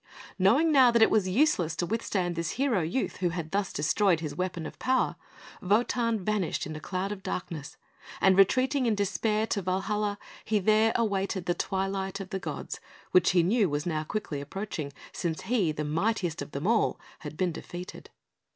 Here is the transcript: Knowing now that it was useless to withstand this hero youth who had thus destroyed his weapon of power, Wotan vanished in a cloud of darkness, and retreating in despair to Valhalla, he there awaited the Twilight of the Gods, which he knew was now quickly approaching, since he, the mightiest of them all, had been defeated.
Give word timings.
Knowing 0.39 0.71
now 0.71 0.89
that 0.89 1.03
it 1.03 1.11
was 1.11 1.27
useless 1.29 1.75
to 1.75 1.85
withstand 1.85 2.35
this 2.35 2.53
hero 2.57 2.81
youth 2.81 3.17
who 3.17 3.29
had 3.29 3.51
thus 3.51 3.71
destroyed 3.71 4.19
his 4.19 4.33
weapon 4.33 4.65
of 4.65 4.79
power, 4.79 5.15
Wotan 5.61 6.25
vanished 6.25 6.65
in 6.65 6.75
a 6.75 6.79
cloud 6.79 7.11
of 7.11 7.21
darkness, 7.21 7.77
and 8.19 8.35
retreating 8.35 8.87
in 8.87 8.95
despair 8.95 9.45
to 9.45 9.61
Valhalla, 9.61 10.17
he 10.43 10.57
there 10.57 10.91
awaited 10.95 11.45
the 11.45 11.53
Twilight 11.53 12.19
of 12.19 12.31
the 12.31 12.39
Gods, 12.39 12.79
which 13.11 13.29
he 13.33 13.43
knew 13.43 13.69
was 13.69 13.85
now 13.85 14.03
quickly 14.03 14.41
approaching, 14.41 14.91
since 15.11 15.41
he, 15.41 15.71
the 15.71 15.85
mightiest 15.85 16.41
of 16.41 16.49
them 16.49 16.65
all, 16.65 16.99
had 17.19 17.37
been 17.37 17.51
defeated. 17.51 18.09